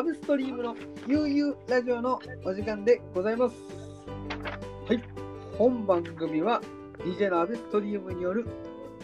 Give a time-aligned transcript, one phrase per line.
[0.00, 0.74] アブストリームの
[1.06, 3.54] 悠々ラジオのお時間でございます。
[4.88, 5.04] はい。
[5.58, 6.62] 本番組は
[7.00, 8.46] DJ のアブストリームによる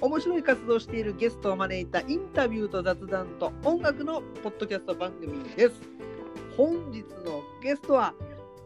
[0.00, 5.74] 面白い活動をしているゲストを招いたインタビューと雑談と音楽のポッドキャスト番組です。
[6.56, 8.14] 本日のゲストは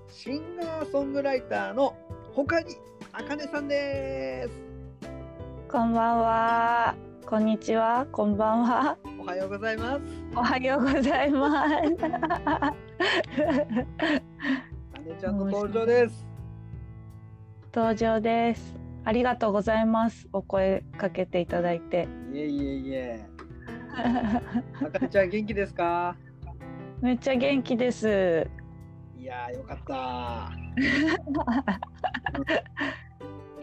[0.08, 1.96] シンガーソングライターの
[2.32, 2.76] 他に
[3.12, 4.50] あかねさんです。
[5.68, 6.94] こんばんは。
[7.26, 8.06] こんにちは。
[8.12, 8.98] こんばんは。
[9.30, 10.00] おはようございます。
[10.34, 11.54] おはようございます。
[11.54, 12.76] あね
[15.20, 16.26] ちゃんの登場です。
[17.72, 18.74] 登場です。
[19.04, 20.28] ありがとうございます。
[20.32, 22.08] お声かけていただいて。
[22.32, 23.24] いえいえいえ。
[23.94, 26.16] あかねちゃん元気ですか？
[27.00, 28.50] めっちゃ元気です。
[29.16, 30.50] いやーよかった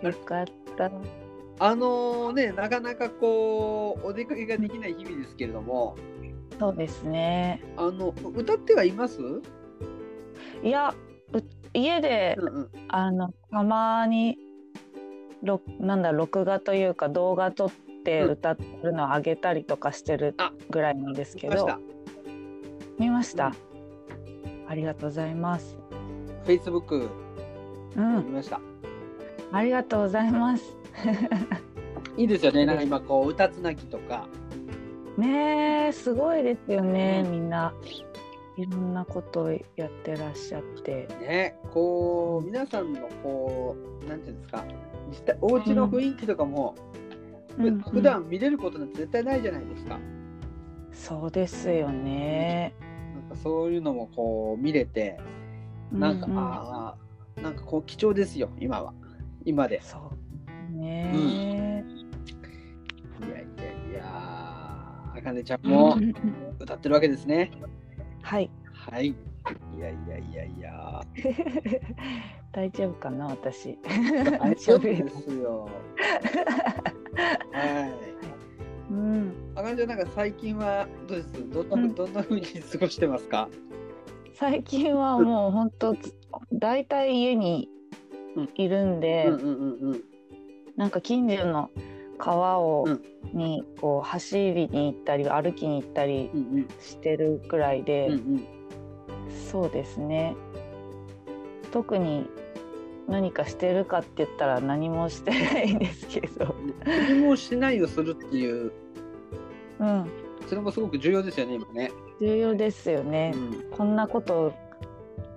[0.07, 0.89] よかった。
[1.59, 5.95] あのねなかなかこうお出かけができない日々ですけれども
[6.59, 7.63] そうですね。
[7.77, 9.19] あの歌ってはいます？
[10.63, 10.93] いや、
[11.33, 14.37] う家でうんうんあのたまに
[15.43, 17.71] ろなんだ録画というか動画撮っ
[18.03, 21.79] てうん歌ってるのを上げたりとかしてるあぐらいなんですけど来ました。
[22.97, 23.53] 見ました？
[24.69, 25.77] ありがとうございます。
[26.45, 27.09] Facebook
[27.95, 28.61] うん見、ました
[29.51, 30.76] ありがとうございます。
[32.17, 32.65] いいですよね。
[32.65, 34.27] なんか今こう歌つなぎとか。
[35.17, 37.31] ねえ、すごいですよね、うん。
[37.31, 37.73] みんな。
[38.57, 41.07] いろんなことをやってらっしゃって。
[41.21, 44.65] ねこう皆さんのこうなんていうんですか。
[45.09, 46.75] 実際お家の雰囲気とかも、
[47.55, 49.99] ふうん普段見れることなんて絶対ないじゃないですか、
[50.91, 52.73] そうですよね。
[53.13, 55.19] なんかそういうのもこう見れて
[55.91, 56.95] なんか、ううあ
[57.37, 58.93] あなんかこう貴重ですよ今は。
[59.45, 59.81] 今で。
[59.81, 60.16] そう
[60.77, 61.83] ね。
[63.19, 63.39] いやいや
[63.91, 64.03] いや
[65.15, 66.13] あかねちゃんもうん
[66.59, 67.51] 歌ってるわけですね。
[68.21, 68.49] はい。
[68.73, 69.07] はい。
[69.07, 69.15] い
[69.79, 71.01] やいやいやいや。
[72.51, 73.77] 大丈夫かな、私。
[74.39, 75.69] 大丈夫ですよ。
[77.51, 77.87] は
[78.89, 78.91] い。
[78.91, 79.33] うん。
[79.55, 81.49] あかねちゃんなんか最近はどうです？
[81.49, 81.95] どんな、うん。
[81.95, 83.49] どんな風に過ごしてますか？
[84.33, 85.95] 最近はもう本当、
[86.53, 87.69] だいたい家に
[88.55, 90.03] いるんで、うんうんうんうん
[90.77, 91.69] なんか近所の
[92.17, 93.01] 川を、うん。
[93.33, 96.29] にこう走りに行ったり歩きに行ったり
[96.79, 98.09] してるくらいで、
[99.51, 100.35] そうですね。
[101.71, 102.29] 特に
[103.07, 106.55] 何かしてるかって言ったら何もしてないんですけど、
[106.85, 108.71] 何もしないをするっていう。
[109.79, 110.11] うん、
[110.47, 113.31] それもすごく重要ですよね今ね、重要ですよね、
[113.71, 114.51] うこんなこと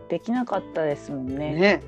[0.08, 1.52] できなかったですもんん、ね。
[1.54, 1.82] ね。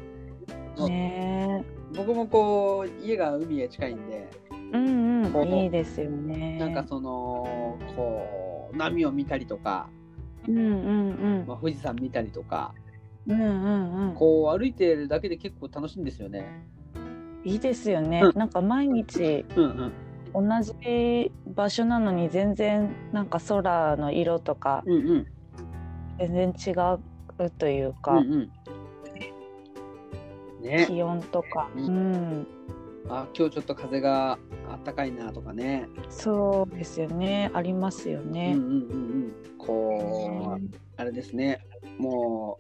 [0.87, 1.65] ね
[1.95, 4.29] 僕もこう家が海へ近いんで
[4.73, 6.59] うんこううんいいですよね。
[6.59, 9.89] なんかそのこう波を見たりとか、
[10.49, 12.75] うんうんまあ、富士山見たりとか
[13.27, 14.09] うんうんうん。
[14.09, 16.67] うんこう歩いてるだけで結構楽しいんですよね。
[17.45, 18.23] いいですよね。
[18.23, 18.39] うん。
[18.39, 19.93] なんか毎日うん
[20.35, 20.49] うん。
[20.49, 25.27] 同じ場所なのに全然なんか空の色とかうんうん。
[26.19, 26.79] 全然違
[27.43, 28.51] うといううんか、うん
[30.63, 30.87] ね。
[30.89, 32.41] 気温とか、ううん。
[32.41, 32.47] ん、
[33.09, 34.39] あ今日ちょっと風が
[34.71, 35.89] あったかいなとかね。
[36.09, 37.51] そうですよね。
[37.55, 38.63] ありますようんねうん。
[38.63, 39.33] うんうん。
[39.59, 41.61] こうあれですね。
[41.99, 42.59] も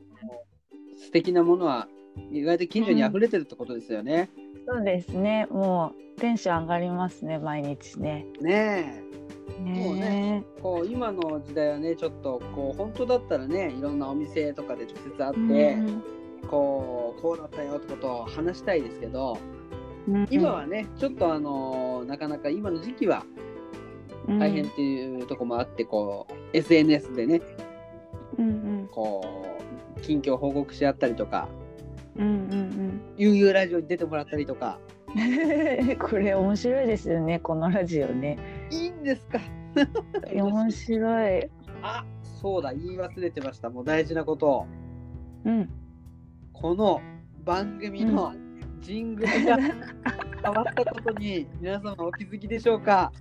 [0.94, 1.88] う素敵なものは
[2.30, 4.30] 意外と近所に溢れてるってことですよね。
[4.66, 5.46] そうですね。
[5.50, 8.26] もうテンション上がりますね毎日ね。
[8.40, 9.12] ねえ。
[9.58, 16.02] もうねねこう今の時代はねちょっとこう本当だったらねいろんなお店とかで直接会って、うん
[16.48, 19.38] こうこうだったよってことを話したいですけど
[20.08, 20.26] うん。
[20.30, 23.24] 今はねちょっとあのなかなか今の時期は
[24.38, 27.40] 大変っていうところもあってこう SNS でね
[28.38, 28.50] うんう
[28.84, 28.88] ん。
[28.92, 29.22] こ
[29.96, 31.48] う近況報告し合ったりとか
[32.16, 34.78] うんうん悠々ラジオに出てもらったりとか。
[35.14, 35.18] う
[35.94, 38.38] んこれ面白いですよねこのラジオね。
[38.70, 39.38] いいんですか？
[40.32, 41.50] 面白い。
[41.82, 42.04] あ
[42.40, 43.68] そうだ言い忘れてました。
[43.68, 44.66] もう大事なことを。
[45.44, 45.68] うん。
[46.62, 47.02] この
[47.44, 48.32] 番組の
[48.80, 49.56] ジングルが
[50.44, 53.12] 変わったことに皆様お気づきでしょうか？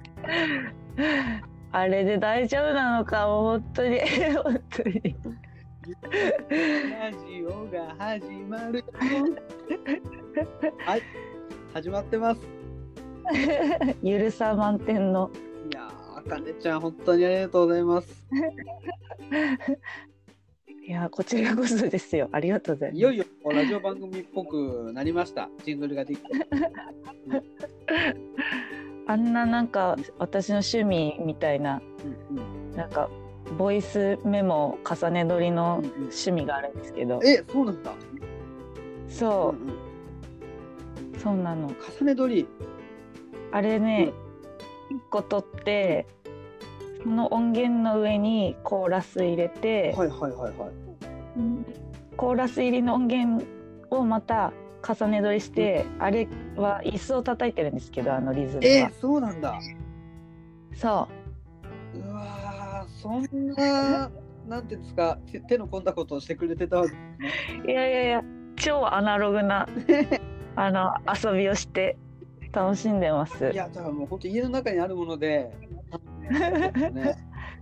[1.72, 3.26] あれで大丈夫なのか？
[3.26, 4.00] 本当に
[4.44, 5.16] 本当に
[6.92, 8.86] ラジオが始まるよ。
[10.86, 11.02] はい、
[11.74, 12.42] 始まってます。
[14.04, 15.32] ゆるさ満点の
[15.72, 18.24] いやー、あかねちゃん、本当にありがとうございます。
[20.92, 22.28] いやこちらこそですよ。
[22.34, 22.98] ありがとうございます。
[22.98, 25.48] いよいよラジオ番組っぽくなりました。
[25.64, 26.30] ジングルができて。
[29.08, 31.82] あんななんか私の趣味みたいな
[32.30, 32.42] うんう
[32.74, 32.76] ん。
[32.76, 33.10] なんか
[33.58, 35.94] ボイスメモ重ね撮りのうんうん。
[36.10, 37.94] 趣味があるんですけど、え、そうなんだ。
[39.08, 39.64] そう。
[39.64, 39.76] うんうん。
[41.16, 41.72] うそうなの。
[42.00, 42.46] 重ね撮り。
[43.54, 44.12] あれね、
[44.90, 46.06] 一個取って
[47.04, 50.72] その音源の上にコーラス入れて、はいはいはいはい。
[52.18, 53.46] コーラス入りの音源
[53.90, 54.54] をまた
[54.88, 59.60] 重ね撮りして、あれは椅子を叩いてるんですけどあのリズムえが、そうなんだ。
[60.76, 61.08] そ
[61.94, 64.10] うわー、そんな、
[64.48, 66.98] なんていうんですか、手手の込んだことをしてくれてたわけです
[67.58, 67.64] ね。
[67.66, 68.24] ういやいやいや
[68.56, 69.68] 超アナログな
[70.56, 71.98] あの遊びをして
[72.52, 75.52] 楽しんでますいや、だからもう本当家の中にあるもので、
[76.22, 77.16] ね、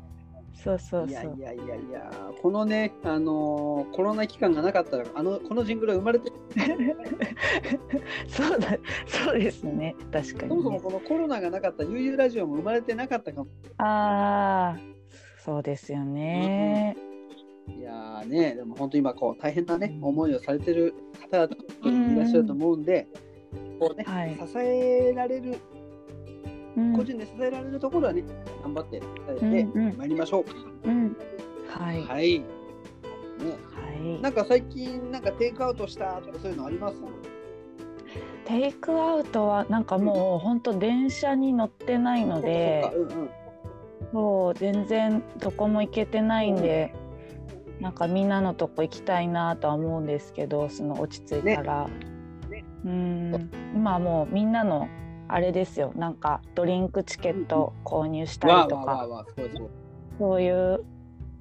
[0.64, 1.36] そうそういやそう。
[1.38, 2.12] いやいやいや、
[2.42, 6.32] このね、あのーコロナ期間がなかったら、あのこのジングルは生まれて、
[8.28, 8.78] そうだ
[9.08, 9.96] そうですね。
[10.12, 13.50] 確かに、ね、そもそもこのコロナがなかった悠々ラジオも生まれてなかったかも。
[13.78, 14.80] ああ
[15.38, 16.96] そうですよね、
[17.78, 20.94] いやーね、でも本当今こう大変なね、思いをされてる
[21.32, 23.08] 方々いらっしゃると思うんで、
[23.80, 24.36] こうね、はい。
[24.36, 25.58] 支えられる、うん
[26.95, 28.24] 個人で支えられるところはね、
[28.63, 29.06] 頑張って支
[29.45, 30.45] えてまいりましょ
[30.86, 30.89] う。
[30.89, 31.16] うん。
[31.68, 32.01] はい。
[32.04, 32.39] ははい。
[32.39, 32.45] ね、
[34.18, 34.21] い。
[34.21, 36.95] なんか最近なんかテイクアウトしたとかそういうのあります？
[38.45, 42.92] テイクアウトはなんかもう本当電車に乗ってないので
[44.12, 46.94] そう全然どこも行けてないんで
[47.80, 51.88] なんかみんなのとこ行きたいなとは思うんですけどその落ち着いたら、
[52.86, 53.50] うん。
[53.75, 54.89] 今はもうみんなの
[55.30, 59.26] あれですよなんかドリンクチケット購入したりとか。
[60.18, 60.84] そういう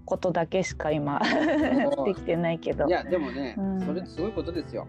[0.05, 1.20] ことだけしか今
[2.05, 4.87] できてないけどいやでもね、うんそれすごいことですよ。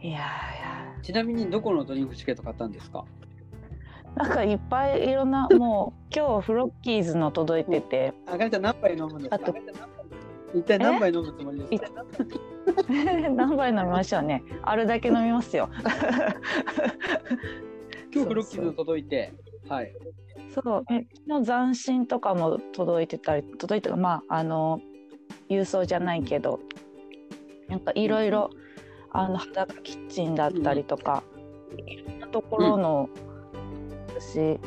[0.00, 0.20] いやいや
[1.02, 3.04] ちなみにどこのドリンクチケット買ったんですか？
[4.16, 9.54] なんかいっぱいいろんなもう今日フロッキーズの届いてて、あかねちゃん何杯飲むんですかあと？
[10.54, 12.04] 一体何杯飲むつもりですか？
[13.34, 14.42] 何杯飲みましょうね。
[14.62, 15.68] あるだけ飲みますよ。
[18.14, 19.32] 今日フロッキーズの届いて、
[19.68, 19.92] はい。
[20.50, 20.84] そう。
[20.92, 24.80] え昨日斬新とかも届いてたり届いてたまああの
[25.48, 26.60] 郵送じゃないけど
[27.68, 28.50] なんかいろいろ
[29.10, 31.22] あの裸キッチンだったりとか、
[31.76, 33.08] いろんなところの、
[34.08, 34.58] 私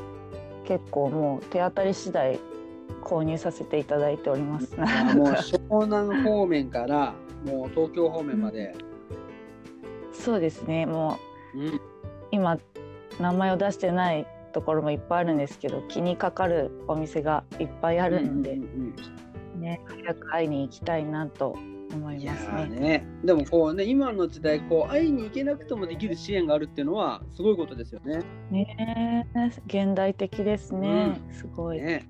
[0.66, 2.40] 結構もう手当たり次第
[3.04, 4.76] 購入させていただいております。
[4.78, 7.14] あもう湘南方面から
[7.46, 8.76] もう東京方面まで。
[10.12, 11.20] そうですねも
[11.56, 11.82] ううん。
[12.32, 12.58] 今
[13.20, 21.58] 名前を出してないところもいっぱいあるんですけど気にかかるお店がいっぱいあるんで、うんうんうんね早く会いに行きたいなと
[21.94, 22.52] 思いますね。
[22.52, 28.20] ーね、でもこうね、今の時代、こう会いに行けなくてもできる支援があるっていうのは、すごいことですよね。
[28.52, 31.82] ねえ現代的ですね、すごい。
[31.82, 32.08] ね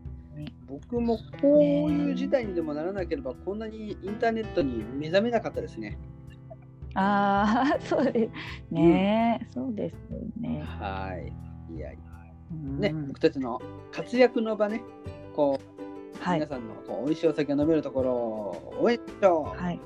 [0.68, 5.98] 僕もこういう時代にでもならなければ、こんなにインターネットに目覚めなかったですね。
[6.94, 10.64] ああそうですね、そうですよね。
[10.66, 11.74] はい。
[11.76, 11.92] いや、
[12.52, 14.82] うんね、僕たちの活躍の場ね、
[15.36, 19.64] こう、はい皆さんのこう美味しいお酒が飲めるところを応援しましょう。
[19.64, 19.80] はい。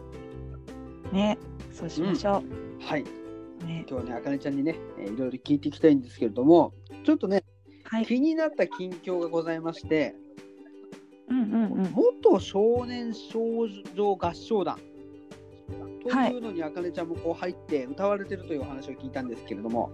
[1.11, 1.37] ね
[1.73, 2.43] そうしましょ
[2.79, 3.01] はい。
[3.01, 3.65] う。
[3.65, 6.73] ね今日はね、あかねちゃんにね、えーいろいろ聞いていきたいんですけれども、
[7.03, 7.43] ちょっとね、
[7.83, 8.05] はい。
[8.05, 10.30] 気になった近況がございまして、うんうんうん。
[11.31, 13.39] 元少年少
[13.95, 14.77] 女合唱団
[16.03, 19.91] とはいいうのにあかねちゃんもこう入って歌われてるというお話を聞いたんですけれども、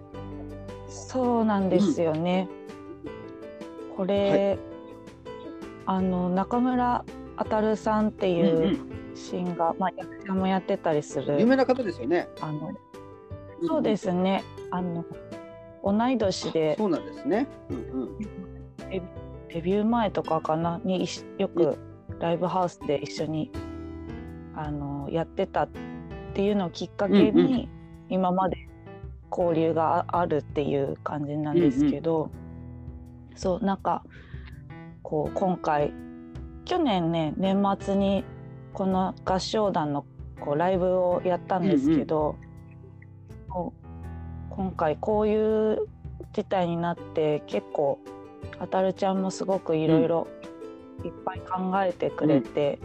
[0.88, 2.48] そうなんですよね。
[3.96, 4.58] これ、
[5.86, 7.04] あの中村
[7.36, 8.80] あさんっていう
[9.16, 11.40] シンガー、まあ役者もやってたりする。
[11.40, 12.28] 有名な方ですよね。
[12.42, 12.72] あの
[13.66, 14.44] そうですすね。
[14.72, 15.06] あの
[15.84, 17.48] 同い年でそうなんですね。
[17.70, 19.27] うんうん
[19.58, 21.08] デビュー前とかかなに
[21.40, 21.80] よく
[22.20, 23.52] ライブハウスで一緒に
[24.56, 25.70] あのやってたっ
[26.36, 27.68] ていうのをきっかけに、
[28.08, 28.70] 今まで
[29.32, 32.30] 交流がああるっていう感じなんですけど、
[33.36, 34.04] そうなんか
[35.02, 35.92] こう今回
[36.66, 38.26] 去年ね年末に
[38.74, 40.06] この合唱団の
[40.40, 42.36] こうライブをやったんですけど、
[44.52, 45.88] 今回こういう
[46.32, 48.00] 事態になって結構
[48.60, 50.28] あたるちゃんもすごくいろいろ
[51.04, 52.80] いっぱい考えてくれて、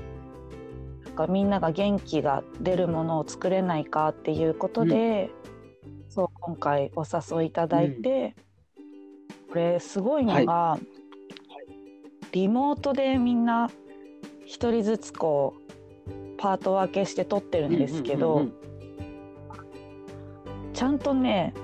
[1.05, 5.31] なんかみんなが元気が出るものを作れないかっていうことで、
[6.09, 8.35] そう今回お誘いいただいて、
[9.51, 10.79] これすごいのが、
[12.33, 13.71] リモートでみんな
[14.47, 15.55] 一人ずつこ
[16.07, 20.73] うパート分けして撮ってるんですけど、うんうんうん。
[20.73, 21.55] ちゃんとね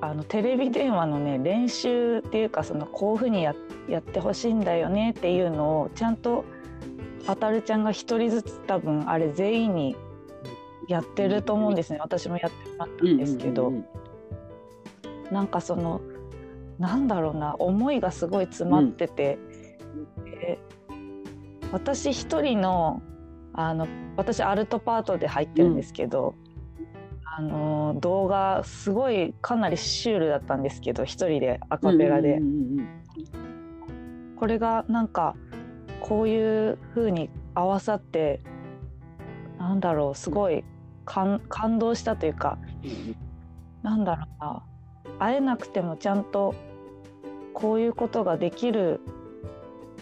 [0.00, 3.54] あのテレビ電話のね練習っていうかそのこういうふうにや
[3.88, 6.44] やってほしいんだよねっていうのをちゃんと
[7.26, 9.96] あたるちゃんが一人ずつ多分あれ全員に
[10.88, 11.98] やってると思うんですね。
[12.00, 13.86] 私もやってもらったんですけど、うんうんうん
[15.30, 16.00] なんかその
[16.78, 19.38] なんだろうな思いがすごい詰まってて、
[20.24, 20.58] で
[21.72, 23.02] 私一人の
[23.52, 26.34] あの私アルトパートで入ってるんですけど、
[27.38, 32.40] あの動画すごいかなりシュールだったんですけど一人でアカペラで、
[34.34, 35.36] これがなんか
[36.00, 38.40] こういう風に合わさって
[39.56, 40.64] なんだろうすごい
[41.04, 43.16] 感感動したというかうん
[43.84, 44.62] なんだろうな。
[45.20, 46.56] 会えなくてもちゃんと
[47.54, 49.00] こういうことができる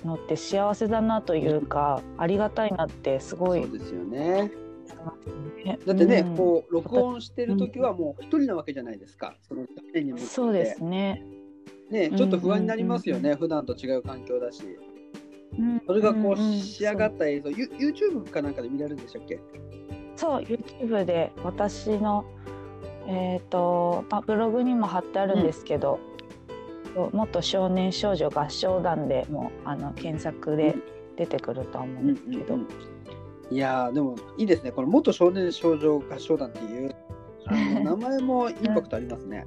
[0.07, 4.51] のって幸せだなというか、ありがたいなってすごいそうですよね。
[5.65, 5.79] ね。
[5.87, 6.37] だってね、うん。
[6.37, 9.37] こう録音してる時はもう一人なわけじゃないですか。
[9.43, 11.25] その画面に向かそうですね。
[11.91, 13.35] ね、ちょっと不安になりますよね。
[13.35, 14.63] 普段と違う環境だし。
[15.59, 15.83] うん。
[15.87, 19.41] それがこううんうん仕上がった映像、ユ YouTube かなんかで見られるんでしたっけ？
[20.17, 22.25] そう YouTube で私の
[23.09, 26.01] えっ、と、まあ、ブログにも貼ってあるんですけど、
[27.13, 30.75] 元少年少女合唱団でもあの検索で
[31.17, 32.59] 出てくると思うんですけど、
[33.51, 34.73] いやーでもいいですね。
[34.73, 36.95] この元少年少女合唱団っていう
[37.85, 39.45] 名前もインパクトありますね。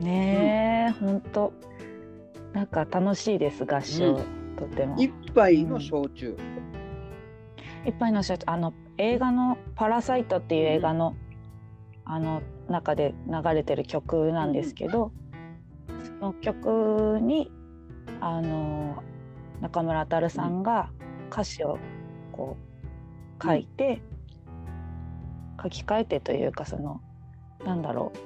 [0.00, 1.52] ねえ、ほんと
[2.52, 4.96] なんか楽しいです合唱、うんとても。
[4.98, 6.36] 一杯の焼酎。
[7.84, 11.14] いっぱいの人あの映画の「パラサイト」っていう映画の,、
[12.04, 15.12] あの中で流れてる曲なんですけど、
[16.04, 17.52] その曲に
[18.20, 19.02] あの
[19.60, 20.90] 中村あさんが
[21.30, 21.78] 歌詞を
[22.32, 22.65] こう
[23.42, 24.00] 書いて、
[25.62, 27.00] 書き換えてというかその
[27.64, 28.18] なんだろう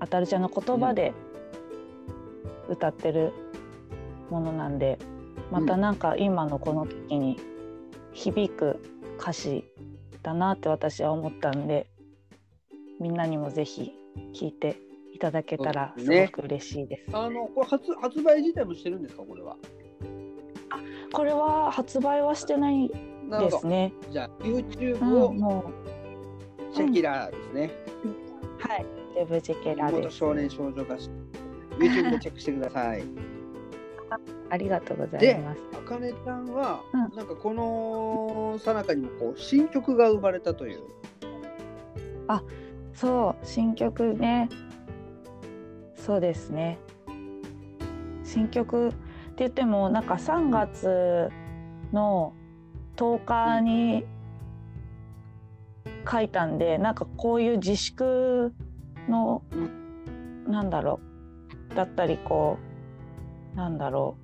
[0.00, 1.12] あたるちゃんの言葉で
[2.68, 3.32] 歌ってる
[4.30, 4.98] ものなんで、
[5.50, 7.38] またなんか今のこの時に
[8.12, 8.82] 響く
[9.18, 9.64] 歌詞
[10.22, 11.86] だなって私は思ったんで
[13.00, 13.92] みんなにもぜひ
[14.32, 14.76] 聴いて
[15.12, 17.16] いただけたらすごく嬉しいです。
[17.16, 19.56] あのこれ発発売自体もしてるんですかこれは？
[21.12, 22.90] これは発売はしてない。
[23.38, 23.92] ですね。
[24.10, 25.70] じゃあ YouTube うん、をも
[26.72, 27.70] シェキラーですね。
[28.04, 30.00] うはい、デブジケラです。
[30.00, 31.10] 元少年少女合唱。
[31.78, 33.04] YouTube でチェックしてください。
[34.50, 35.60] ありがとうございます。
[35.74, 40.80] あかねちゃんは、うんなんかこのさなかにもこう新曲が生まれたという。
[42.94, 44.48] そう新曲ね
[45.96, 46.78] そうですね
[48.22, 48.96] 新曲って
[49.38, 51.28] 言ってもなんか3月
[51.92, 52.34] の
[53.02, 54.04] 10日に
[56.08, 58.54] 書いたんでなんかこういう自粛
[59.08, 59.42] の、
[60.46, 61.00] なんだろ
[61.72, 62.58] うだったりこ
[63.54, 64.16] うなんだろ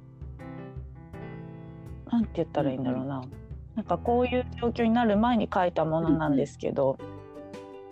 [2.06, 3.24] うなんて言ったらいいんだろうな、
[3.74, 6.98] なんかこういう状況になる前に書いたものなんですけど、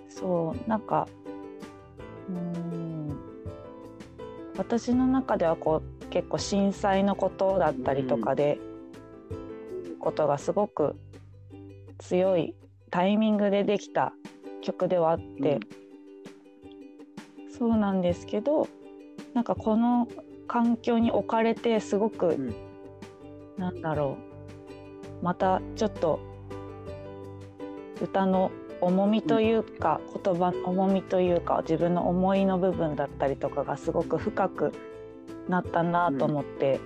[0.09, 1.09] そうなんか
[2.28, 3.19] うん
[4.57, 8.61] 私の中ではこう結構震災のことだったりとかで、
[10.07, 10.95] ことがすごく
[11.99, 12.55] 強い
[12.93, 14.13] タイミングでできた
[14.63, 15.59] 曲ではあって、
[17.59, 18.69] そうなんですけど
[19.35, 20.07] なんかこの
[20.47, 22.55] 環境に置かれてすごく、ん。
[23.59, 24.19] なんだろ
[25.21, 26.21] うまたちょっと
[28.01, 34.73] 歌の重みというか、言葉の重みというか自分の思いの部分だったりとかがすごく深く
[35.49, 36.79] なったなと思って、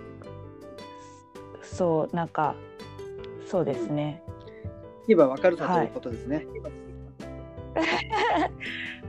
[1.63, 2.55] そうなんか
[3.51, 4.23] そうですね。
[5.09, 6.47] 言えばわかるさということですね。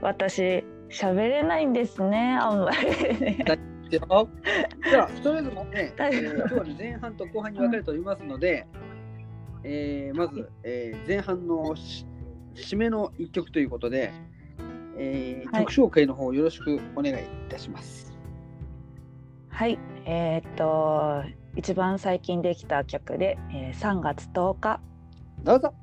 [0.00, 3.44] 私喋れないんですねあんまりね。
[3.88, 4.26] じゃあ
[5.22, 8.66] とりあえずね、えー今日はね前半と後半に分かれておりますので、
[9.62, 12.04] えーまず、えー前半のし
[12.56, 14.12] 締めの一曲ということで、
[14.98, 18.12] えーはい曲紹介の方よろしくお願いいたします。
[19.50, 19.78] はい。
[20.04, 24.80] えーっと一番最近できた曲で、えー3月10日
[25.44, 25.81] どうぞ。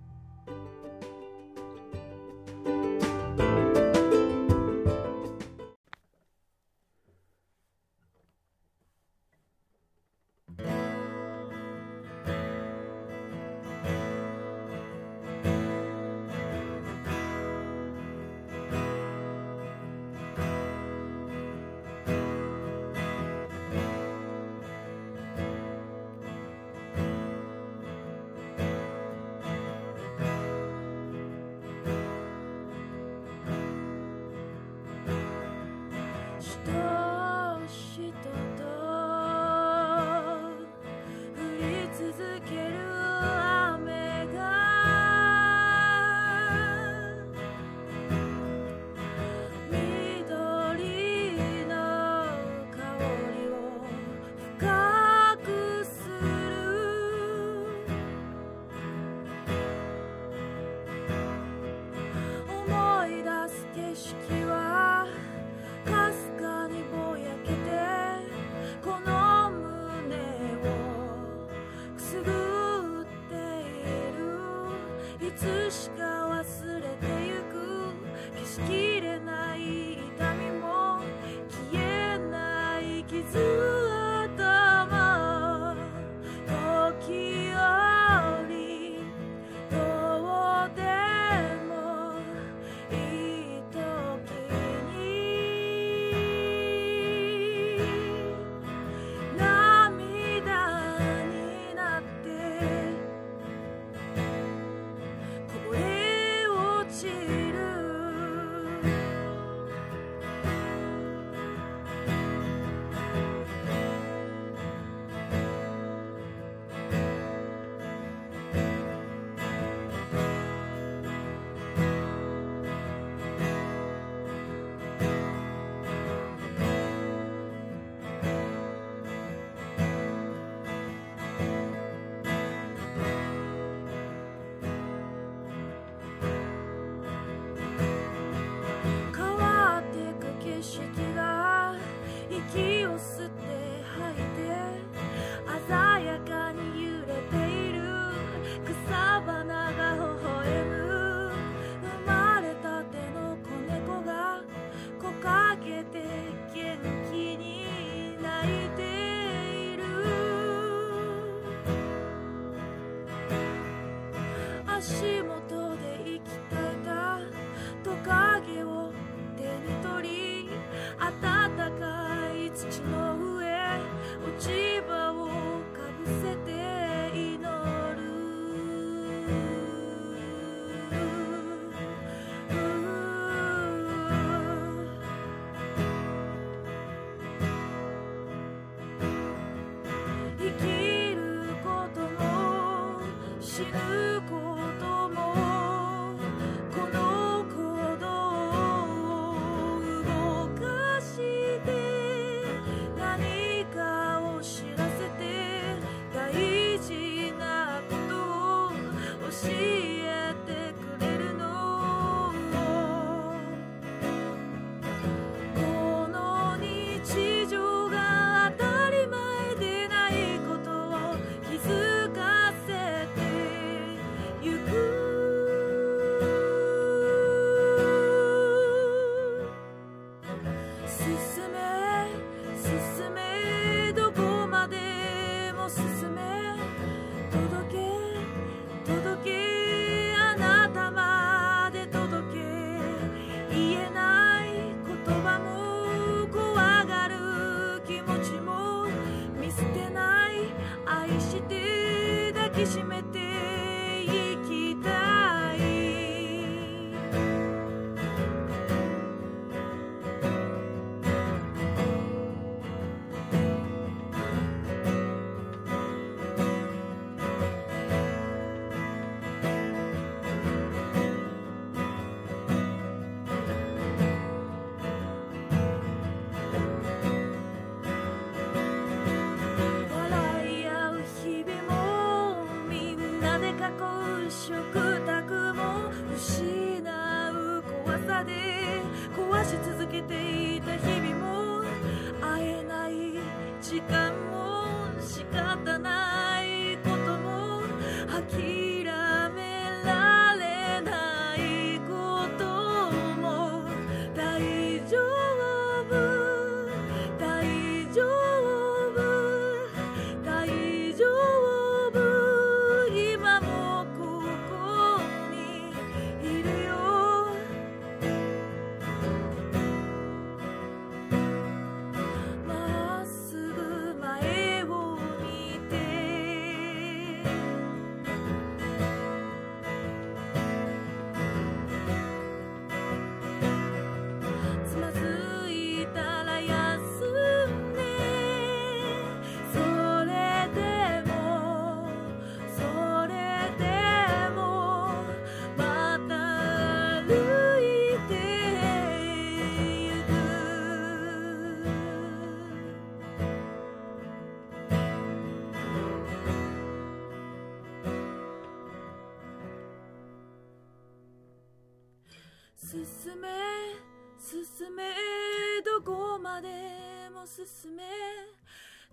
[367.45, 367.83] 進め。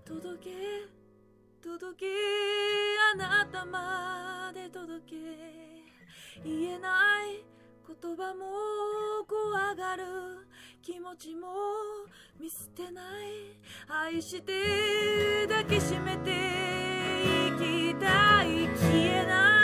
[0.05, 0.51] 届け
[1.63, 2.07] 届け。
[3.15, 5.17] あなたまで届け。
[6.45, 7.45] 言えない。
[7.89, 10.05] 言葉も怖がる。
[10.83, 11.49] 気持ちも
[12.39, 13.59] 見捨てない。
[13.89, 16.31] 愛して抱きしめて
[17.59, 18.69] 生きたい。
[18.77, 19.56] 消えない。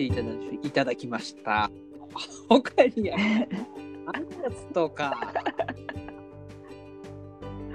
[0.00, 1.70] ていただきいただきました。
[2.48, 3.46] 他にや3
[4.42, 5.14] 月とか。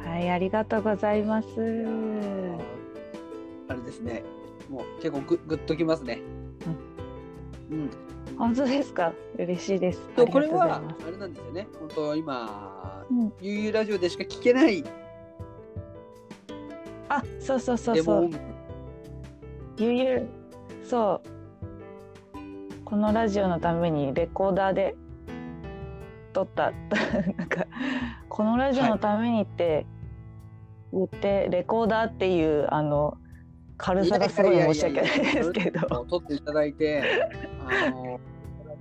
[0.04, 1.48] はい、ありがとうございます。
[3.68, 4.24] あれですね。
[4.70, 6.22] もう結構ぐぐっときますね。
[7.70, 7.90] うん。
[8.38, 9.14] 本当ですか？
[9.38, 11.68] 嬉しいですあでりがとうございもこれはあれなんですよね。
[11.80, 14.84] 本当今、うんゆうゆうラジオでしか聞けない
[17.08, 18.30] あそうそうそうそう
[19.78, 20.28] ゆうゆう
[20.84, 21.35] そう
[22.86, 24.96] このラジオのためにレコーダーで
[26.34, 26.72] 撮った
[27.36, 27.66] なんか
[28.30, 29.88] このラジオのためにって
[30.94, 33.18] 言って、レコーダーっていうあの
[33.78, 37.04] 軽さがすごい申し訳ないですけど撮っていただいて、
[37.68, 38.20] あの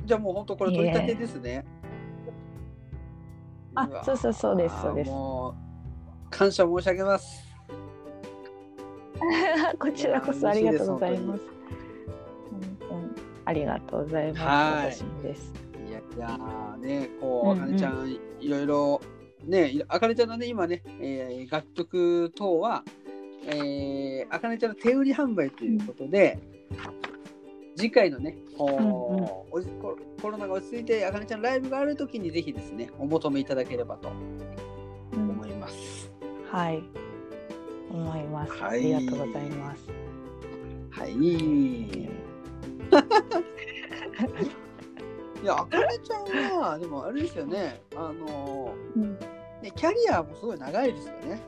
[0.04, 1.64] じゃあもう本当これ取り立てですね。
[3.74, 5.52] あわそうそうそうですそうですも
[6.26, 7.44] う感謝申し上げます。
[9.78, 11.53] こちらこそありがとうございます。
[13.44, 15.02] ありがとうございます。
[15.04, 15.14] はい。
[15.88, 19.00] いやいやねこう、うんうんあかねちゃんいろいろ
[19.44, 22.82] ねいあかねちゃんのね今ね、えー楽曲等は、
[23.46, 26.38] えー、あかねちゃんの手売り販売ということで、
[27.76, 34.10] 次回のねこう、うんうんコロコロナが落ち着いてあかねちゃんのライブがある時にぜひですねお求めいただければと
[35.12, 36.10] うん思います。
[36.50, 36.82] はい。
[37.90, 38.52] 思います。
[38.54, 39.84] はいありがとうございます。
[40.90, 41.14] はい。
[45.42, 49.18] いや、あかねちゃんは、でもあれですよね、あの、うん
[49.62, 51.40] ね、キャリアもすごい長いですよね。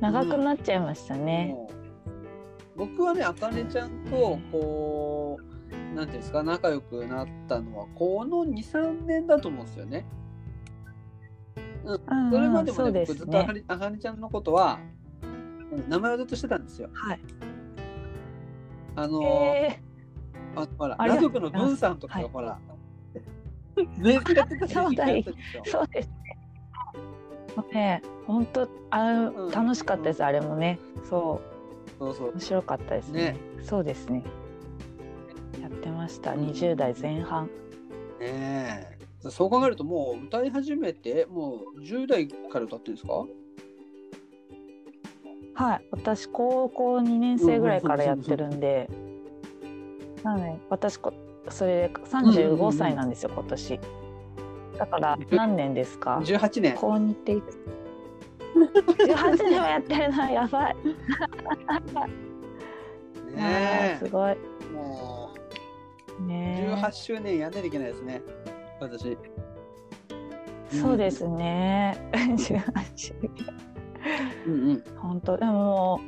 [0.00, 1.54] 長くなっちゃいましたね。
[1.54, 1.70] も
[2.76, 10.06] う僕はね、あかねちゃんと、こう、なんていうんですか、仲良くなったのは、この2、3年だと思うんですよね。
[11.84, 13.44] うんそれまでもね、そうです僕ずっとあ
[13.78, 13.98] かね。
[13.98, 14.78] ちゃんのことは、
[15.22, 15.26] う
[15.76, 16.90] ん名前をずっとしてたんですよ。
[16.92, 17.20] はい。
[18.94, 19.80] あの、え
[20.54, 22.58] あほら、家族の文さんとかほら、
[23.76, 24.94] ってたそう
[25.64, 26.36] そうですね。
[27.72, 30.24] ね、本当あうん楽しかったです。
[30.24, 30.78] あれもね。
[31.04, 31.40] そ
[31.98, 33.32] そうそうう面白かったですね。
[33.32, 34.22] ねそうですね。
[35.60, 36.34] やってました。
[36.34, 37.46] うん20代前半。
[37.46, 37.50] ね
[38.20, 43.24] えそう考えるともう歌い始めてもう10代から歌ってるんですか？
[45.62, 48.90] はい、私高校2年生ぐらいからやってるんで、
[50.24, 51.12] なので私こ
[51.48, 53.80] それで35歳なんですよ、今年。
[54.76, 56.74] だから何年ですか ?18 年。
[56.76, 57.58] 高2っていつ？
[59.06, 60.76] 18年はやってるなやばい、
[61.68, 62.06] あ
[63.36, 64.32] ねーすごい。
[64.32, 64.36] え
[64.74, 65.30] も
[66.18, 68.20] うね18周年やんないといけないですね。
[68.80, 69.16] 私。
[70.70, 71.96] そうですね。
[72.12, 73.71] 18
[74.46, 74.84] うんうん。
[74.96, 75.36] 本当。
[75.36, 76.00] でも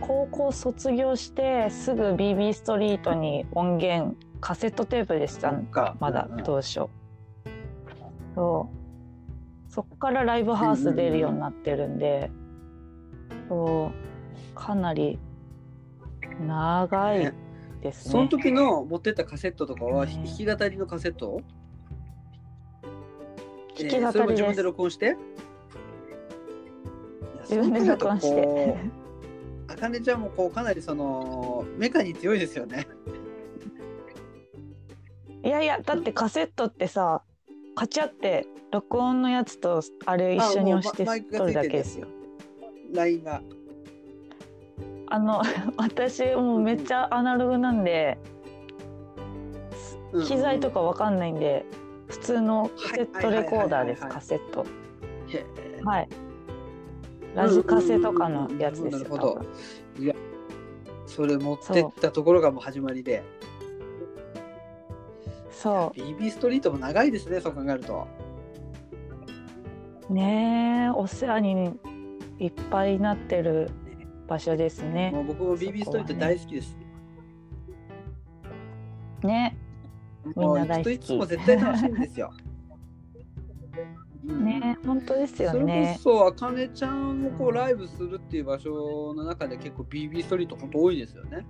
[0.00, 5.52] 高校卒業してすぐ BB ストリートに音源カセットテープでした。
[6.00, 6.44] まだうんうん。
[6.44, 6.86] 当初、
[8.34, 8.68] そ
[9.68, 9.72] う。
[9.72, 12.30] そっからライブハウス出るようになってるんで、
[13.48, 14.54] そう。
[14.54, 15.18] かなり
[16.46, 17.32] 長い
[17.80, 18.12] ですね。
[18.12, 21.40] その時の持ってったカセットとかはね弾き語りのカセット？
[23.78, 25.16] 弾きえーそれも自分で録音して？
[27.48, 28.76] 自分で録音して
[29.68, 32.86] あかねちゃんもこうかなりそのメカに強いですよね。
[35.42, 37.22] いやいやだってカセットってさ
[37.74, 41.04] カチャって録音のやつとあれ一緒に押して
[41.36, 42.08] 撮るだけですよ。
[42.92, 43.42] ラインが。
[45.08, 45.42] あの
[45.76, 48.18] 私もうめっちゃアナログなんで
[50.26, 51.64] 機材とかわかんないんで
[52.08, 54.66] 普通のカセットレコーダーですカセット
[55.84, 56.08] はい
[57.34, 59.40] ラジカセとかのやつですよなるほど
[59.98, 60.14] いや、
[61.06, 63.22] それ持ってったところがもう始まりで。
[65.50, 68.06] そう BB ストリートも長いですね、そう考えると。
[70.10, 71.72] ねえお世話に
[72.38, 73.70] いっぱいなってる
[74.28, 76.76] 場所ですねもう僕も BB ストリート大好きです。
[79.22, 79.56] ね
[80.36, 82.32] みんな大好きいつも絶対楽しいんですよ。
[84.26, 84.44] うん。
[84.44, 91.46] ね本当ですよそれねこそ、あかねちゃんもこうライブするっていう場所の中で結構 BB ストリート本当多いですよね。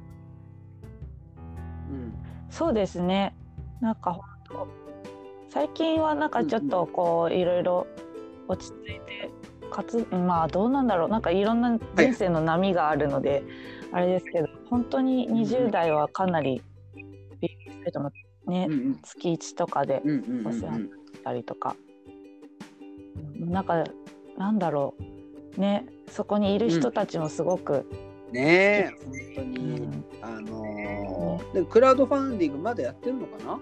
[1.91, 2.15] うん。
[2.51, 3.35] そうですね。
[3.81, 4.69] なんかほんと
[5.49, 7.87] 最近はなんかちょっとこういろいろ
[8.49, 9.31] 落ち着いて
[9.71, 11.09] かつまあどうなんだろう。
[11.09, 13.43] なんかいろんな人生の波があるので、
[13.93, 16.63] あれですけど本当に20代はかなり
[17.41, 18.11] ビッグステートの
[18.47, 18.99] ね、うんうん。
[19.03, 20.03] 月1とかで
[20.45, 21.77] お世話になったりとか、
[23.37, 23.85] なんか
[24.37, 24.95] なんだろ
[25.57, 25.61] う。
[25.61, 27.87] ねそこにいる人たちもすごく、
[28.33, 33.59] ねえ、本当うに、んあのーでクラウドファンディングまだやってるのかな？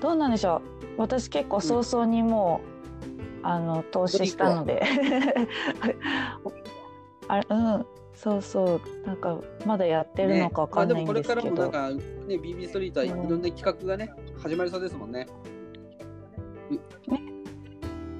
[0.00, 0.62] どうなんでしょ
[0.96, 1.00] う。
[1.00, 2.60] 私結構早々にも
[3.42, 4.82] う、あの投資したので。
[7.28, 7.86] あれうん。
[8.14, 8.80] そうそう。
[9.06, 11.50] なんかまだやってるのかわかんないんですけど、ね。
[11.50, 15.26] まあ、でもこれからもなんかね BB ストリートはいろんな企画がね始まりそうですもんね。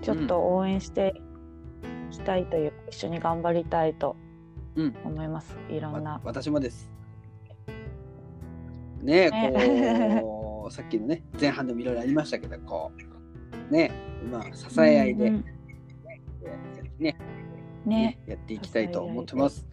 [0.03, 1.23] ちょっと応援して
[2.11, 4.17] いきたいという、一緒に頑張りたいと
[4.77, 6.21] うん思います、いろんわな。
[6.25, 6.91] 私もです。
[9.03, 12.93] ねねこう さっきのね前半でもいろいろありましたけどこ
[13.69, 13.91] うね
[14.31, 15.45] まあ支え合いで、うんうん
[16.99, 17.17] ね
[17.85, 19.67] ねやっていきたいと思ってます。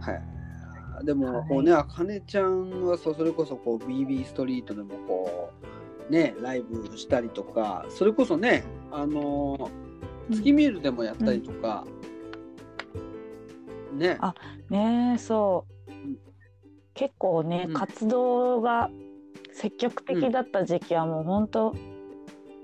[0.00, 1.04] はい。
[1.04, 5.77] でもはいこうね、あかねちゃんはそうそれこそこう BB ストリートでもこう
[6.10, 9.88] ねライブしたりとか、それこそねあのー
[10.30, 11.86] 月見るでもやったりとか、
[13.94, 14.18] ね。
[14.20, 14.34] あ
[14.68, 15.90] ねそう。
[15.90, 16.18] うん。
[16.92, 17.72] 結構ね、うん。
[17.72, 18.90] 活動が
[19.52, 21.74] 積極的だった時期はもう本当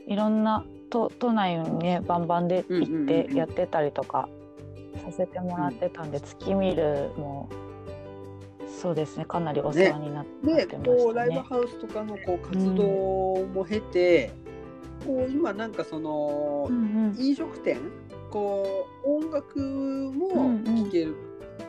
[0.07, 3.07] いろんな都都内にねバンバンで行っうんうんうんうん。
[3.07, 4.29] てやってたりとか
[5.03, 7.49] させてもらってたんで、月見るも
[8.81, 9.25] そうですね。
[9.25, 11.49] かなりお世話になって,、でまこうライブしたね。
[11.49, 14.31] ハウスとかのこう活動も経て、
[15.07, 16.79] こう今なんかその、うんう
[17.13, 17.17] ん。
[17.19, 17.79] 飲食店
[18.31, 19.59] こう音楽
[20.15, 21.17] も聴ける、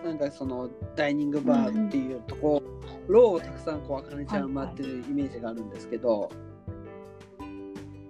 [0.04, 2.62] なんかそのダイニングバーっていうとこ
[3.08, 6.30] ろをたくさんこうあかねちゃん回ってるイメージがあるんですけど、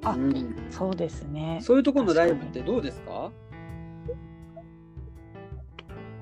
[0.04, 0.56] あうん。
[0.72, 1.60] そうですね。
[1.62, 3.32] そういうところのライブってどうですか？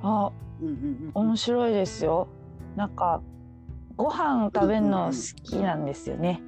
[0.02, 0.32] あ
[0.62, 1.12] うんうんうん。
[1.14, 2.28] 面白いですよ。
[2.76, 3.22] なんか
[3.96, 6.42] ご飯食べるの好きなんですよね。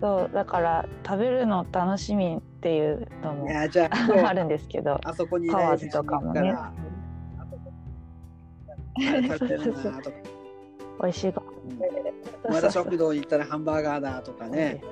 [0.00, 3.46] そうだから食べるの楽しみっていうのも
[4.26, 6.56] あるんですけど、あそこに河津とかもね
[11.02, 14.82] 美味しいごうんまた食堂行ったらハンバーガーだとかね。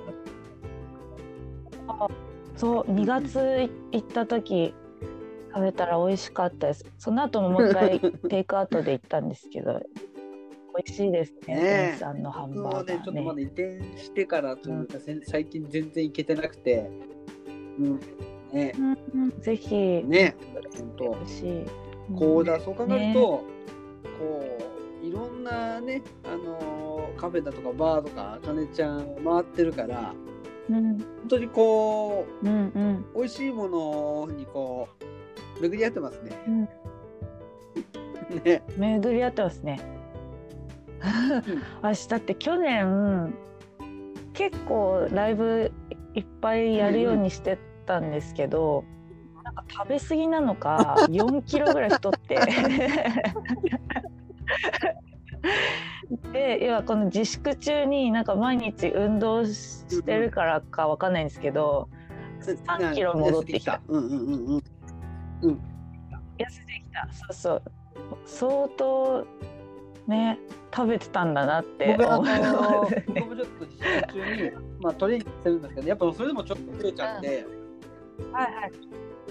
[2.55, 3.39] そう2月
[3.93, 4.75] 行った時
[5.55, 6.85] 食べたら美味しかったです。
[6.99, 9.81] その後ももう一回テイクアウトで行ったんですけど、
[10.79, 11.55] 美味しいですね。
[11.55, 13.45] ねさんのハン僕バーガもねちょっとまーね。
[13.47, 16.89] だ移転してからというか、せん最近全然行けてなくて、
[17.79, 18.01] うん、
[18.53, 20.37] ねうんうんぜひね
[20.77, 21.65] 本当美味しい。
[22.17, 23.45] こうだそう考えるねと、こ
[25.03, 30.15] ういろんなねあのーカフェだとかバーとかあかねちゃん回ってるから
[30.71, 34.89] うん本当にこうんうんう美味しいものにこ
[35.59, 36.31] う巡り合ってますね。
[36.47, 36.69] うん
[38.45, 39.98] ね巡り合ってますね。
[41.81, 43.35] 私だって去年
[44.35, 45.73] 結構ライブ
[46.15, 48.85] いっぱいやるようにしてたんですけど、
[49.45, 52.41] なんか食べ過ぎなのか 4キロぐらい太って。
[56.33, 61.89] で要はこの自粛中になんか毎日運動ししてるからかわかんないんですけど、
[62.41, 63.81] 3キロ戻ってきた。
[63.89, 64.07] うん。
[64.07, 64.19] うん。
[64.19, 64.63] うん。
[65.43, 65.61] うん。
[66.39, 67.63] 痩せてきたそうそう
[68.25, 69.27] 相当
[70.07, 70.39] ね
[70.75, 74.51] 食べてたんだなって僕はあのますね僕もちょっと自粛中に、
[74.81, 77.29] まあ、トレーニングしてるんですけどやっぱそれでもちょっと増えちゃって、
[78.33, 78.73] はいはい。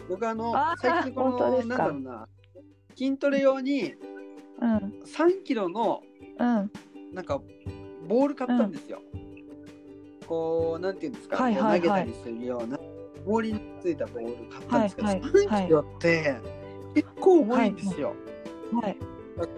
[0.09, 2.27] 僕あの最近このなんだろうな
[2.95, 3.93] 筋トレ用に
[4.61, 6.01] うん3キロの
[6.39, 6.71] うん
[7.13, 7.39] なんか
[8.07, 9.01] ボール買ったんですよ。
[10.27, 12.77] こうなんていうんですか、はいはいはい投げたりするような
[13.25, 16.35] 氷についたボール買ったんですけど、はいはい3キロって
[16.95, 18.13] 結構重いんですよ。
[18.73, 18.97] はい
[19.37, 19.49] もう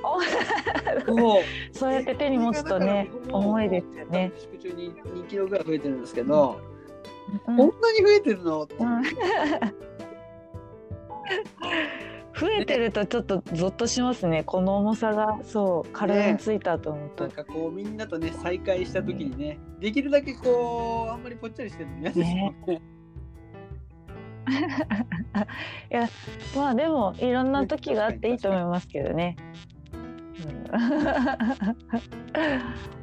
[1.72, 1.92] そう。
[1.92, 6.60] やって手に持つとね重いですよね、自粛中に2キロぐらい増えてるんですけど、
[7.46, 7.56] うん。
[7.56, 8.62] こんなに増えてるの？
[8.62, 9.02] ううん。
[12.40, 14.44] 増えてるとちょっとゾッとしますね。
[14.44, 22.54] この重さがそう体についたと思うと、なんかこうみんなとね再会した時にね、できるだけこうあんまりぽっちゃりしてるの嫌ですよね。
[25.90, 26.08] いや
[26.56, 29.36] まあでもいろんな時があっていいと思いますけどね。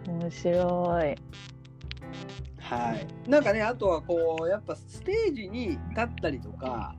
[0.08, 1.16] うん面白い。
[2.60, 3.30] はい。
[3.30, 6.96] なんかねあとはこうやっぱステージに立ったりとか。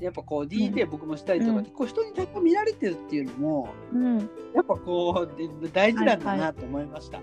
[0.00, 4.18] やっぱこう DJ 僕もしたりとか、うんこう人にちゃんと見られてるっていうのもうん、
[4.54, 7.20] やっぱこうで大事なんだなと思いました。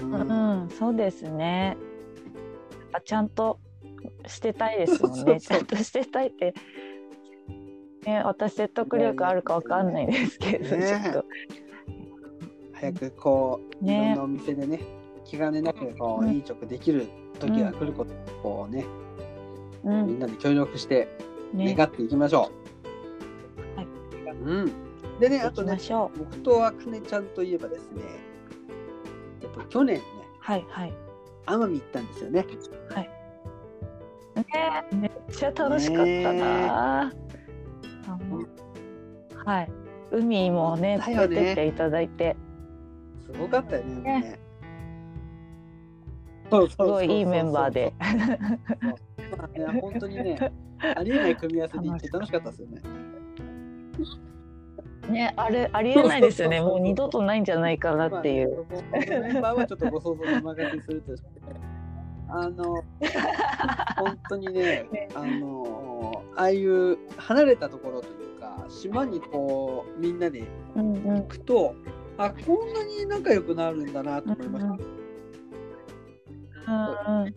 [0.00, 1.76] うんうん、そうですね。
[3.04, 3.58] ちゃんと
[4.26, 5.40] してたいですもんね。
[5.42, 6.54] ちゃんとしてたいって。
[8.06, 11.24] ね、私説得力あるかわかんないですけど、ねちょっと。
[12.74, 14.80] 早くこう、いろんねなお店でね
[15.24, 17.06] 気兼ねなくこう、うん飲食できる
[17.38, 18.84] 時が来ることをこうね、
[19.84, 21.08] うん、みんなで協力して
[21.52, 22.50] ね、願っていきましょ
[23.76, 23.76] う。
[23.76, 23.86] はい
[24.44, 24.72] うん。
[25.20, 25.78] でねあ行とね。
[26.18, 28.02] 僕とあかねちゃんといえばですね
[29.42, 30.02] やっぱ去年ね
[30.40, 30.92] はいはい。
[31.46, 32.46] 奄美行ったんですよね。
[34.34, 37.12] ね、めっちゃ楽しかったな。
[38.06, 38.44] あの
[39.44, 39.70] はい。
[40.10, 41.04] 海もねね。
[41.06, 42.36] 連れてっていただいて。
[43.24, 44.20] すごかったよね。
[44.20, 44.38] ね。
[46.70, 47.92] すごいいいメンバーで。
[49.80, 50.52] 本当にね、
[50.96, 52.82] ありえない組み合わせで行って楽しかったですよね。
[55.10, 56.60] ねあれありえないですよね。
[56.60, 58.66] もう二度とないんじゃないかなっていう。
[58.70, 61.28] まあメンバーはちょっとご想像にお任せするとして、
[62.28, 62.84] あの、本
[64.28, 65.93] 当にね、 あの、
[66.36, 70.44] ああいう離れたところというか、島にこう、みんなで
[70.74, 71.74] うんうん行くと、
[72.18, 74.72] あ、こんなに仲良くなるんだなと思いました。
[76.66, 77.34] うんうん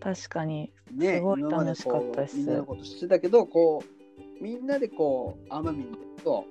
[0.00, 6.44] 確かにね、すごい楽しかったですみんなのこと知ってたけど、こう、みんなでこう、奄美に行くと、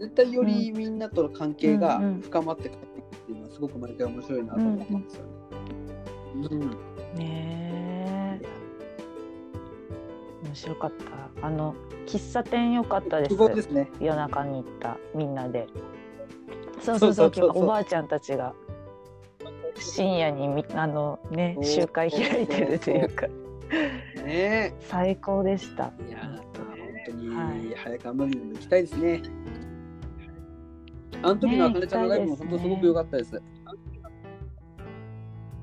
[0.00, 5.30] 絶対よりみんなとの関係がうんうん深まってくるっていうのは、すごく毎回面白いなと思ってますよね。
[6.50, 6.70] うん。
[7.18, 7.95] ねえ
[10.46, 10.92] 面白かっ
[11.40, 11.46] た。
[11.46, 11.74] あの
[12.06, 13.70] 喫茶店良かったです。
[13.70, 13.90] ね。
[14.00, 15.66] 夜中に行ったみんなで。
[16.80, 17.32] そうそうそう。
[17.54, 18.54] おばあちゃんたちが
[19.78, 23.26] 深夜にみあのね集会開いてるというか。
[24.24, 25.90] ね最高でした。
[26.08, 26.44] いやー、本
[27.04, 27.74] 当に、はい。
[27.76, 29.22] 早川マミも行きたいですね。
[31.22, 33.42] あの時のあかねちゃんのライブも本当すごく良かったです。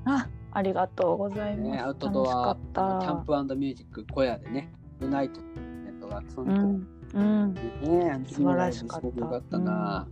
[0.06, 2.82] あありがとうございます、ね、アウトドア、楽しかキった。
[2.82, 4.72] ャンプミュージック小屋でね、
[5.04, 5.40] ユナイト
[5.84, 7.54] ネットがそのうんうん。
[7.54, 10.06] ね、あの時のライブすごく良かったな。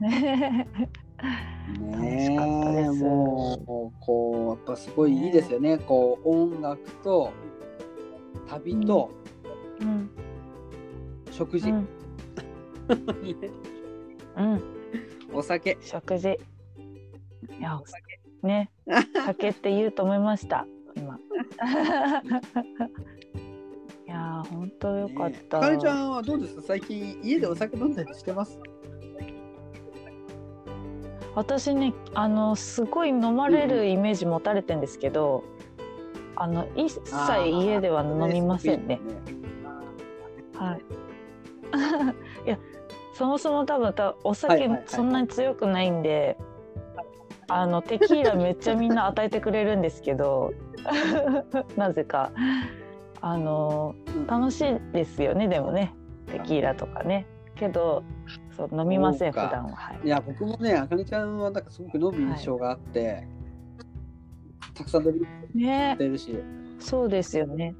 [0.00, 2.70] ね楽しかった。
[2.70, 5.78] ねですもう、こう、やっぱすごいいいですよね。
[5.78, 7.32] こう、音楽と、
[8.48, 9.10] 旅と、
[9.80, 10.10] うん。
[11.30, 11.88] 食事、うん。
[14.36, 14.62] うん。
[15.32, 15.78] お酒。
[15.80, 16.38] 食事。
[17.58, 18.20] いやお酒。
[18.42, 18.70] ね。
[19.24, 20.66] 酒って言うと思いました。
[20.83, 20.83] 今
[24.06, 26.56] いやー本当よかった、あかねちゃんはどうです？
[26.56, 28.58] か最近、家でお酒飲んだりしてます？
[31.34, 35.42] 私ねあのすごい飲まれるイメージ持たれてんですけど、
[36.36, 37.00] あの一切
[37.48, 39.00] 家では飲みませんね。
[40.54, 40.80] はい。
[42.46, 42.58] いや
[43.14, 46.36] そもそも多分たおはい酒そんなに強くないんで、
[47.48, 50.52] あのテキーラめっちゃみんな与えてくれるんですけど
[51.76, 52.32] なぜか。
[53.20, 55.94] あのうん楽しいですよねでもね。
[56.26, 57.26] テキーラとかね。
[57.54, 58.02] けど
[58.56, 59.74] そう飲みません普段は。
[59.74, 60.00] はい。
[60.04, 63.26] いや、僕もね、あかねちゃんはなんかすごく飲む印象があって、
[64.74, 66.36] たくさん飲みねてるし、
[66.78, 67.74] そうですよね。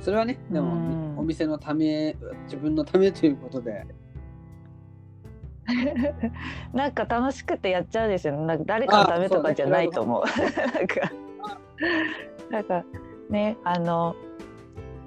[0.00, 1.18] それはね、でも、うん。
[1.18, 3.86] お店のため、自分のためということで、
[6.72, 8.46] なんか楽しくてやっちゃうですよね。
[8.46, 10.24] なんか誰かのためとかじゃないと思う。
[10.74, 11.10] なんか
[12.50, 12.84] なんか
[13.30, 14.16] ねあの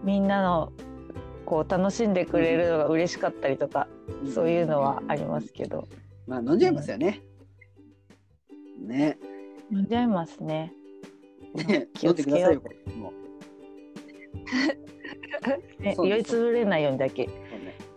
[0.04, 0.72] みんなの
[1.50, 3.88] こう楽しんでくれるのが嬉しかったりとか、
[4.34, 5.88] そういうのはありますけど。
[6.28, 7.24] まあ、飲んじゃいますよね。
[8.80, 9.18] ね。
[9.72, 10.72] 飲んじゃいますね。
[11.56, 11.88] ね。
[11.96, 12.62] 気飲をつけよう。
[15.82, 17.28] ね酔いつぶれないようにだけ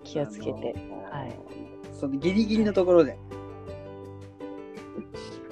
[0.03, 0.75] 気をつけて。
[1.11, 1.33] はい。
[1.93, 3.19] そのギリギリのところで。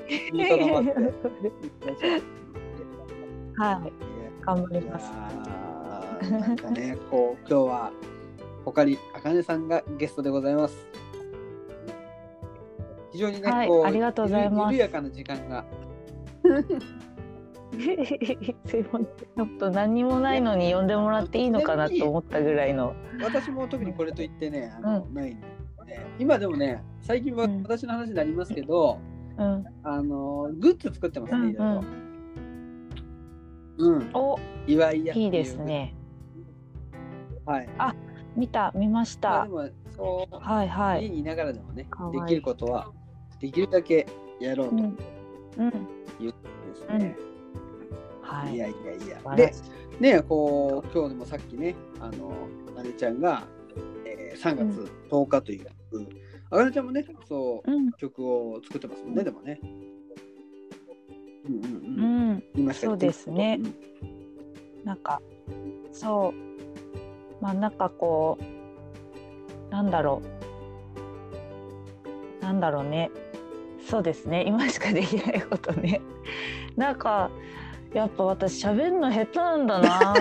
[0.32, 0.94] 見定まって
[3.60, 3.92] はい
[4.46, 5.10] 頑張ります
[6.30, 7.92] なんかね、こう、今日は、
[8.64, 10.86] 他に、あかねさんがゲストでございます。
[13.12, 15.64] 非常にね、はいこう、ありがとうございます緩やかな時間が。
[17.76, 18.04] すいま
[18.66, 25.46] せんちょっと何にもないのに呼んでもらっていいのかなと思ったぐらいの私も特にこれと言ってね、あの、うないんで、
[25.86, 26.06] ね。
[26.18, 28.98] 今でもね、最近はうん私の話になりますけど、
[29.36, 31.80] うんあの、グッズ作ってますね、うんいろいろ。
[31.80, 32.09] うん。
[34.14, 35.56] お祝いやいいです。
[35.56, 35.94] ね。
[37.46, 37.68] はい。
[38.36, 39.30] 見た見ました。
[39.30, 41.02] まあでも、そう、はいはい。
[41.02, 42.90] 家にいながらでもねできることは
[43.40, 44.06] できるだけ
[44.40, 44.82] やろうとうん。
[45.58, 45.70] うん。
[45.70, 45.76] で
[46.74, 47.16] すね。
[48.22, 48.54] はい。
[48.54, 49.36] いやいやいや。
[49.36, 49.52] で
[49.98, 52.32] ねこう今日でもさっきねあの
[52.78, 53.44] あれちゃんが、
[54.04, 55.66] えー、3月10日という、
[56.50, 57.92] あかねちゃんもねそううん。
[57.92, 59.60] 曲を作ってますもんね、でもね。
[61.50, 63.58] うんうんそうですね。
[63.60, 63.74] うん
[64.84, 65.20] なんか
[65.92, 67.42] そう。
[67.42, 70.22] まあなんかこうなんだろ
[72.40, 72.42] う。
[72.42, 73.10] なんだろうね。
[73.88, 74.44] そうですね。
[74.46, 76.00] 今しかできないことね。
[76.76, 77.30] なんか
[77.92, 80.14] やっぱ私喋るの下手なんだな。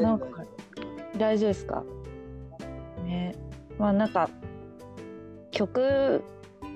[0.00, 0.26] なんか
[1.16, 1.84] 大丈夫ですか？
[3.04, 3.34] ね。
[3.78, 4.28] まあなんか
[5.58, 6.22] 曲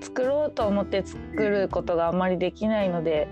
[0.01, 3.29] 作ろうと思って作ることがあんまりできないので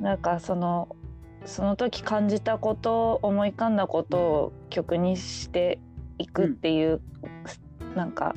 [0.00, 0.96] なんかその
[1.44, 5.80] その時感じたこと思い浮かんだことを曲にして
[6.16, 7.00] いくっていう、
[7.96, 8.36] なんか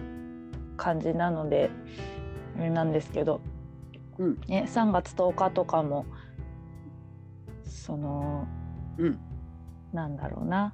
[0.76, 1.70] 感じなので
[2.58, 3.41] あれなんですけど、
[4.18, 4.41] うん。
[4.48, 6.08] ね、3月10日とかも
[7.64, 8.48] その
[8.98, 9.20] うん。
[9.93, 10.74] なんだろうな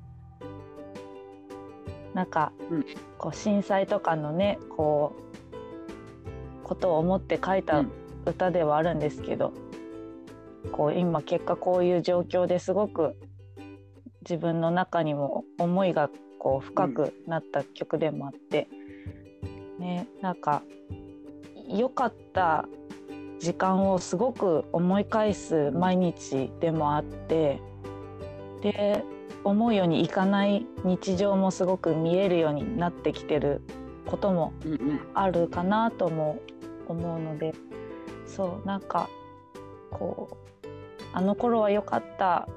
[2.13, 2.85] なんか、うん。
[3.17, 5.15] こう震災とかのねこ
[6.63, 7.91] うことを思って書いうたん。
[8.25, 9.51] 歌ではあるんですけど、
[10.71, 13.15] こう今結果こういう状況ですごく
[14.21, 18.67] 自分の中にも思いがこう深くなった曲でもあって、
[19.79, 20.61] ねなんか
[21.67, 22.67] 良かった
[23.39, 27.59] 時間をすごく思い返す毎日でもあって
[28.61, 29.03] で
[29.43, 33.61] 思うようにいかない日常もすごく見えるようになってきてる
[34.05, 34.99] こともうんうん。
[35.13, 36.39] あるかなとも
[36.87, 37.53] 思うので
[38.25, 39.09] そうなんか
[39.91, 40.67] こう
[41.13, 42.47] あの頃は良かった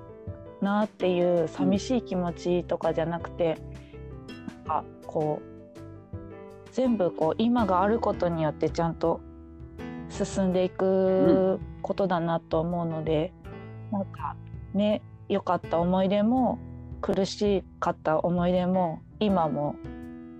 [0.60, 3.58] なっていう寂しい気持ちとかじゃなくて、
[4.48, 6.18] なんかこう
[6.72, 9.20] 全部こう今があることによってちゃんと
[10.08, 13.32] 進んでいくことだなと思うので、
[13.90, 14.36] なんか
[14.72, 16.58] ね良かった思い出も
[17.04, 19.76] 苦しかった思い出も今も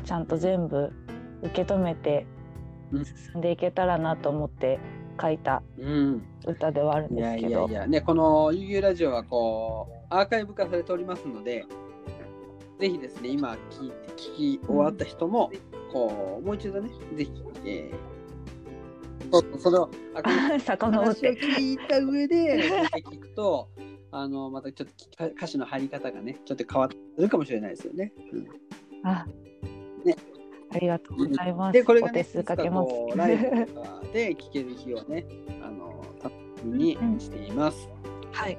[0.06, 0.90] ちゃんと全部
[1.42, 2.26] 受け止めて
[2.90, 3.04] うん。
[3.04, 4.80] 進んでいけたらなと思って
[5.20, 6.22] 書いたうん。
[6.46, 7.60] 歌ではあるんいやいですけど。
[7.64, 11.66] やいやねこの「ゆうゆうラジオ」はこうアーカイブ化されておりますので
[12.80, 15.50] ぜひですね今聞いて聞き終わった人も、
[15.92, 17.30] こうもう一度ねぜひ、
[17.66, 23.68] えー、そうそのアーカイブ遡っ話をて聞いた上で聞くと
[24.16, 24.88] あのまたちょっ
[25.18, 28.12] と歌詞の入り方がねちょっと変わってるかもしれないですよね。
[28.32, 28.46] うん
[29.02, 29.26] あ、
[30.04, 30.16] ね
[30.72, 31.72] ありがとうございます。
[31.72, 33.16] でこれがねかけます。
[33.16, 35.26] ライブとかで聴ける日をね
[35.62, 37.88] あの楽しみにしています。
[38.30, 38.56] はい、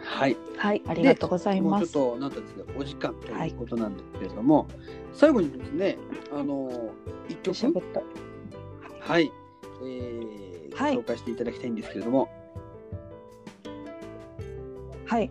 [0.00, 0.36] はい。
[0.56, 1.92] はい、ありがとうございもうちょっます。
[1.92, 4.66] となんとですねお時間ということなんですけれども、
[5.12, 5.96] 最後にですね
[6.32, 6.90] あの
[7.28, 7.54] 一曲。
[8.98, 9.30] はい、
[9.84, 10.42] えー
[10.74, 12.28] はい紹介していただきたいんですけれども、
[15.12, 15.30] はい。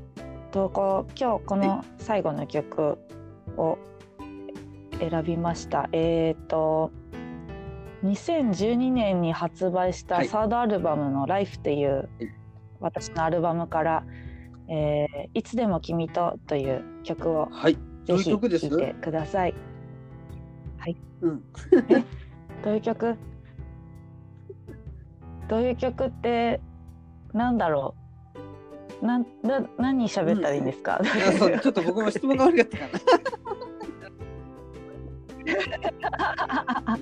[0.52, 3.00] とこう今日この最後の曲
[3.58, 3.80] を
[5.00, 5.90] 選びました。
[5.92, 6.92] えっ、と
[8.04, 10.26] 2012年に発売しはい。
[10.28, 12.10] たサードアルバムの「Life」っていう
[12.80, 14.04] 私のアルバムから
[14.70, 17.50] 「えーいつでも君と」という曲を
[18.06, 19.56] ぜひ聴いてください。
[21.22, 21.44] うん、
[22.64, 23.18] どういう曲？
[25.48, 26.62] どういう曲って
[27.34, 28.01] なんだろう？
[29.02, 31.02] なんな何喋ったらいいんですか、
[31.62, 32.86] ちょっと僕も質問が悪かったか
[36.86, 36.98] な。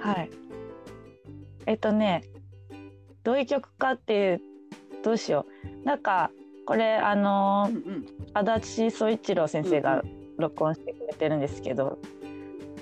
[0.12, 0.30] はい。
[1.66, 2.24] えっとね
[3.22, 4.40] どういう曲かっていう
[5.02, 5.46] どうしよ
[5.84, 5.86] う。
[5.86, 6.30] なんか
[6.66, 8.06] これあのうんうん。
[8.32, 10.02] 足立総一郎先生が
[10.38, 11.98] 録音してくれてるんですけど、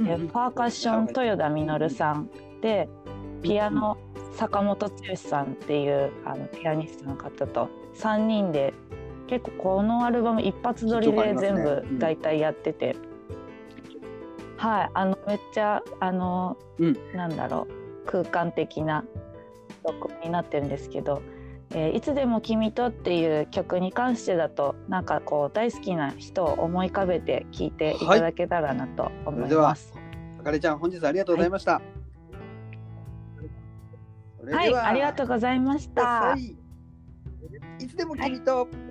[0.01, 2.31] えパーカッション豊田実さん
[2.61, 2.89] で
[3.43, 3.97] ピアノ
[4.37, 8.73] 坂本剛さんっていうあのピアニストの方と3人で
[9.27, 12.97] 結構このアルバム一発撮りで全部大体やってて、
[14.57, 16.97] はいあのめっちゃあの、うん。
[17.15, 19.05] なんだろう空間的な
[19.85, 21.23] 録音になってるんですけど
[21.75, 29.95] 「えーいつでも君と」っていう曲に関してだとなんかこう大好きな人を思い浮かべて聴いていただけたらなと思います。
[30.41, 31.75] あかれちゃん本日ありがとうございました。
[31.75, 31.83] はい、
[34.49, 36.03] ではありがとうございました。
[36.03, 36.57] はい。
[37.79, 38.88] いつでも君と、真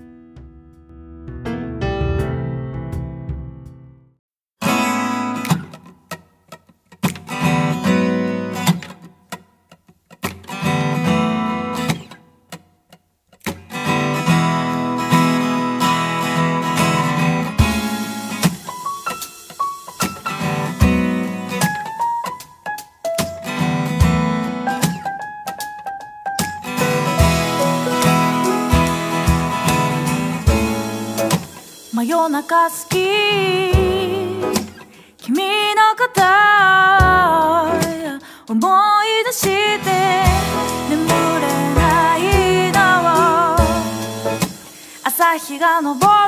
[32.30, 32.98] 中好き
[35.18, 35.38] 君
[35.76, 36.22] のこと
[38.52, 38.60] 思
[39.04, 39.48] い出して
[40.90, 42.20] 眠れない
[42.74, 42.78] の
[45.06, 46.27] 朝日が昇る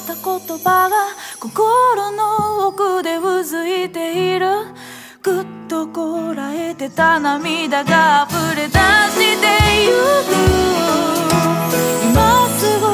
[0.00, 0.22] った言
[0.58, 0.96] 葉が
[1.38, 4.46] 心の奥でうずいている。
[5.22, 8.78] ぐっとこらえてた涙が溢れ出し
[9.40, 9.46] て
[9.84, 9.90] ゆ
[10.24, 10.32] く。
[12.04, 12.89] 今すぐ